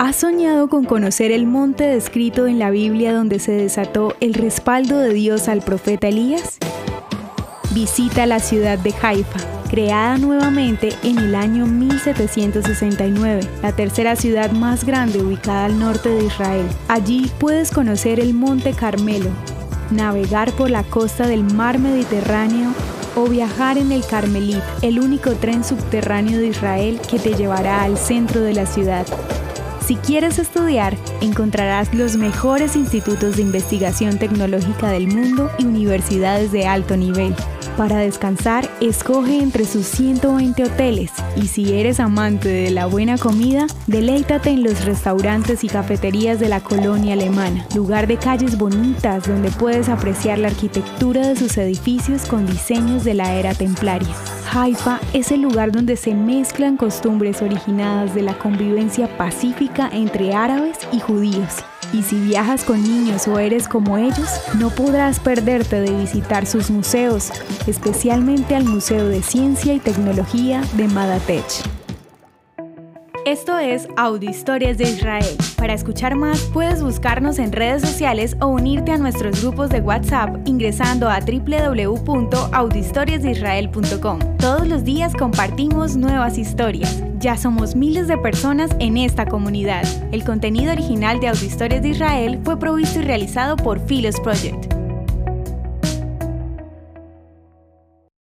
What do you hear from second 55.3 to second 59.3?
el lugar donde se mezclan costumbres originadas de la convivencia